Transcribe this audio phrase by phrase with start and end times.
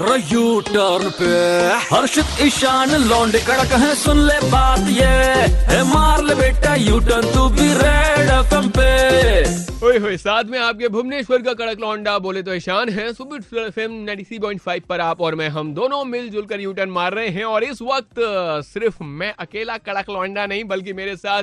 [0.00, 1.28] U turn पे।
[1.86, 5.06] हर्षित, ईशान, लौंडे, कड़क है, सुन ले बात ये।
[5.68, 10.58] है मार ले बेटा यू टर्न तू भी रेड एफएम पे। ओए होए, साथ में
[10.58, 15.34] आपके भुवनेश्वर का कड़क लौंडा बोले तो ईशान है सुपर एफएम 93.5 पर आप और
[15.34, 18.14] मैं, हम दोनों मिलजुल कर यू टर्न मार रहे हैं और इस वक्त
[18.64, 21.42] सिर्फ़ मैं अकेला कड़क लौंडा नहीं, बल्कि मेरे साथ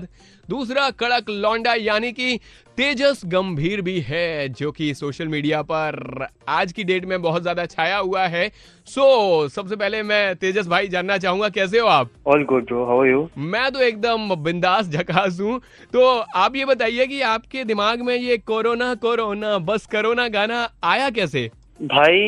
[0.49, 2.37] दूसरा कड़क लौंडा यानी कि
[2.77, 7.65] तेजस गंभीर भी है जो कि सोशल मीडिया पर आज की डेट में बहुत ज़्यादा
[7.65, 8.47] छाया हुआ है।
[8.87, 12.09] सो so, सबसे पहले मैं तेजस भाई जानना चाहूँगा कैसे हो आप?
[12.27, 15.59] All good bro how are you मैं तो एकदम बिंदास झकास हूँ।
[15.93, 21.09] तो आप ये बताइए कि आपके दिमाग में ये कोरोना कोरोना बस कोरोना गाना आया
[21.11, 21.49] कैसे?
[21.79, 22.19] भाई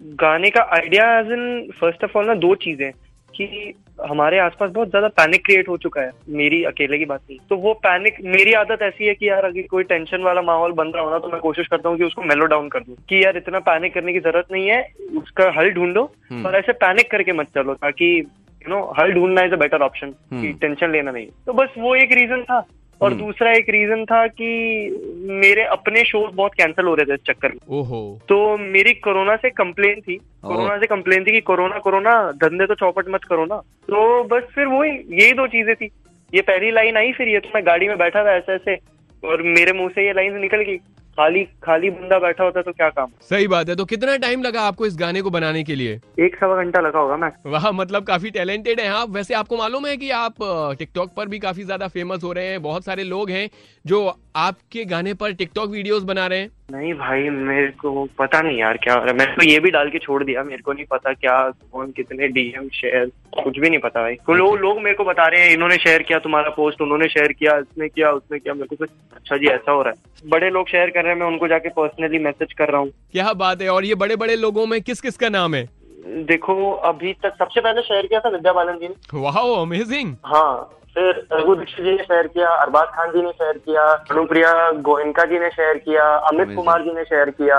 [0.00, 2.90] गाने का idea as in first of all ना दो चीज़ें।
[3.36, 3.72] कि
[4.06, 7.56] हमारे आसपास बहुत ज़्यादा पैनिक क्रिएट हो चुका है। मेरी अकेले की बात नहीं। तो
[7.56, 11.04] वो पैनिक मेरी आदत ऐसी है कि यार अगर कोई टेंशन वाला माहौल बन रहा
[11.04, 13.36] हो ना तो मैं कोशिश करता हूँ कि उसको मेलो डाउन कर दूँ। कि यार
[13.36, 14.80] इतना पैनिक करने की ज़रूरत नहीं है
[15.16, 16.02] उसका हल ढूंढो
[16.46, 20.10] और ऐसे पैनिक करके मत चलो ताकि यू नो हल ढूंढना इज़ अ बेटर ऑप्शन
[20.32, 22.58] कि टेंशन लेना नहीं। तो बस वो एक रीजन था।
[23.04, 24.46] और दूसरा एक रीजन था कि
[25.30, 29.36] मेरे अपने शो बहुत कैंसिल हो रहे थे इस चक्कर में। ओहो। तो मेरी कोरोना
[29.36, 33.44] से कंप्लेन थी। कोरोना से कंप्लेन थी कि कोरोना कोरोना धंधे तो चौपट मत करो
[33.44, 33.56] ना।
[33.88, 35.90] तो बस फिर वही यही दो चीज़ें थी।
[36.32, 38.76] ये पहली लाइन आई फिर ये तो मैं गाड़ी में बैठा था ऐसे ऐसे
[39.22, 40.76] और मेरे मुँह से ये लाइन निकल गई।
[41.14, 43.10] खाली खाली बंदा बैठा होता तो क्या काम?
[43.22, 46.00] सही बात है तो कितना टाइम लगा आपको इस गाने को बनाने के लिए?
[46.20, 49.86] एक सवा घंटा लगा होगा मैं वाह मतलब काफ़ी टैलेंटेड है आप। वैसे आपको मालूम
[49.86, 50.34] है कि आप
[50.78, 53.48] टिकटॉक पर भी काफ़ी ज़्यादा फ़ेमस हो रहे हैं बहुत सारे लोग हैं
[53.84, 54.06] जो
[54.36, 58.76] आपके गाने पर टिकटॉक वीडियोस बना रहे हैं। नहीं भाई मेरे को पता नहीं यार
[58.76, 60.84] क्या हो रहा है। मैंने तो ये भी डाल के छोड़ दिया। मेरे को नहीं
[60.90, 61.34] पता क्या
[61.72, 63.10] कौन कितने डीएम शेयर
[63.42, 66.02] कुछ भी नहीं पता भाई। तो लोग लोग मेरे को बता रहे हैं इन्होंने शेयर
[66.02, 69.46] किया तुम्हारा पोस्ट उन्होंने शेयर किया इसने किया उसने किया। मेरे को कुछ अच्छा जी
[69.46, 72.52] ऐसा हो रहा है। बड़े लोग शेयर कर रहे हैं मैं उनको जाके पर्सनली मैसेज
[72.52, 73.68] कर रहा हूँ। क्या बात है?
[73.68, 75.68] और ये बड़े बड़े लोगों में किस किस का नाम है?
[76.26, 80.70] देखो अभी तक सबसे पहले शेयर किया था विद्या बालन जी ने। वाह अमेजिंग हाँ
[80.94, 84.50] फिर रघु दीक्षित जी ने शेयर किया अरबाज खान जी ने शेयर किया अनुप्रिया
[84.80, 87.56] गोयनका जी ने शेयर किया अमित कुमार जी ने शेयर किया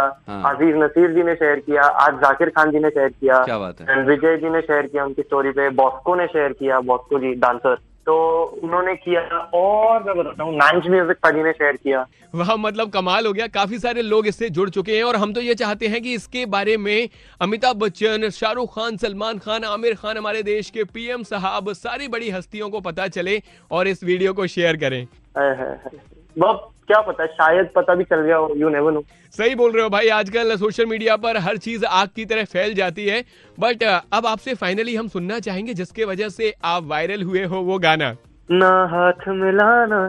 [0.49, 3.81] आजीज नसीर जी ने शेयर किया आज जाकिर खान जी ने शेयर किया क्या बात
[3.81, 7.33] है। विजय जी ने शेयर किया उनकी स्टोरी पे बॉस्को ने शेयर किया बॉस्को जी
[7.35, 8.15] डांसर। तो
[8.63, 9.21] उन्होंने किया
[9.55, 13.47] और मैं बताता हूँ नाइन्स म्यूज़िक पार्टी ने शेयर किया। वह मतलब कमाल हो गया।
[13.49, 16.45] काफ़ी सारे लोग इससे जुड़ चुके हैं और हम तो ये चाहते हैं कि इसके
[16.47, 17.09] बारे में
[17.41, 22.29] अमिताभ बच्चन शाहरुख खान सलमान खान आमिर खान हमारे देश के पीएम साहब सारी बड़ी
[22.29, 25.01] हस्तियों को पता चले और इस वीडियो को शेयर करें।
[25.37, 25.91] है, है,
[26.35, 29.01] बहुत क्या पता शायद पता भी चल गया हो यू नेवर नो
[29.33, 32.73] सही बोल रहे हो भाई आजकल सोशल मीडिया पर हर चीज़ आग की तरह फैल
[32.73, 33.23] जाती है।
[33.57, 37.77] बट अब आपसे फाइनली हम सुनना चाहेंगे जिसके वजह से आप वायरल हुए हो वो
[37.79, 38.15] गाना।
[38.51, 40.01] ना हाथ मिलाना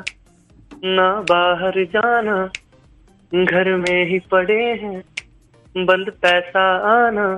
[0.84, 2.38] ना बाहर जाना
[3.32, 4.98] घर में ही पड़े हैं
[5.74, 7.28] बंद पैसा आना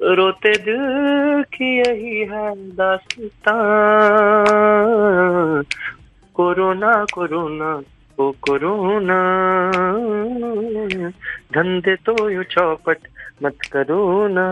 [0.00, 3.58] रोते दिल की यही है दास्तां
[6.34, 7.70] कोरोना कोरोना
[8.20, 9.18] ओ कोरोना।
[11.52, 12.98] धंधे तो यू चौपट
[13.42, 14.46] मत करो ना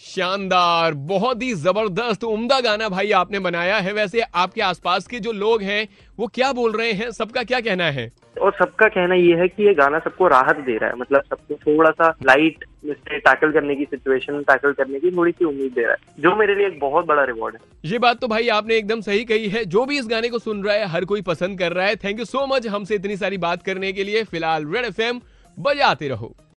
[0.00, 5.32] शानदार, बहुत ही ज़बरदस्त, उम्दा गाना भाई आपने बनाया है। वैसे आपके आसपास के जो
[5.32, 5.88] लोग हैं,
[6.18, 7.10] वो क्या बोल रहे हैं?
[7.10, 8.12] सबका क्या कहना है?
[8.36, 11.54] और सबका कहना ये है कि ये गाना सबको राहत दे रहा है। मतलब सबको
[11.56, 15.92] थोड़ा सा लाइट टैकल करने की सिचुएशन टैकल करने की थोड़ी सी उम्मीद दे रहा
[15.92, 19.00] है, जो मेरे लिए एक बहुत बड़ा रिवॉर्ड है। ये बात तो भाई आपने एकदम
[19.00, 21.72] सही कही है। जो भी इस गाने को सुन रहा है, हर कोई पसंद कर
[21.72, 24.84] रहा है। थैंक यू सो मच हमसे इतनी सारी बात करने के लिए। फ़िलहाल रेड
[24.84, 25.20] एफएम
[25.58, 26.34] बजाते रहो।